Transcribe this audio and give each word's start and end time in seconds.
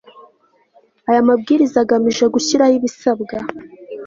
Aya 1.09 1.27
mabwiriza 1.27 1.77
agamije 1.83 2.25
gushyiraho 2.33 2.73
ibisabwa 2.79 3.35